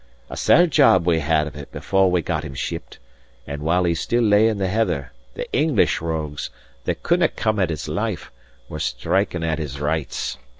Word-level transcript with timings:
A 0.31 0.35
sair 0.35 0.65
job 0.65 1.05
we 1.05 1.19
had 1.19 1.45
of 1.45 1.55
it 1.55 1.71
before 1.71 2.09
we 2.09 2.23
got 2.23 2.43
him 2.43 2.55
shipped; 2.55 2.97
and 3.45 3.61
while 3.61 3.83
he 3.83 3.93
still 3.93 4.23
lay 4.23 4.47
in 4.47 4.57
the 4.57 4.67
heather, 4.67 5.11
the 5.35 5.47
English 5.53 6.01
rogues, 6.01 6.49
that 6.85 7.03
couldnae 7.03 7.27
come 7.35 7.59
at 7.59 7.69
his 7.69 7.87
life, 7.87 8.31
were 8.67 8.79
striking 8.79 9.43
at 9.43 9.59
his 9.59 9.79
rights. 9.79 10.39